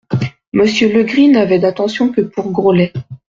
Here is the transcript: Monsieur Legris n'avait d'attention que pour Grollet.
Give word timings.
Monsieur 0.51 0.91
Legris 0.91 1.27
n'avait 1.29 1.59
d'attention 1.59 2.11
que 2.11 2.21
pour 2.21 2.49
Grollet. 2.51 2.91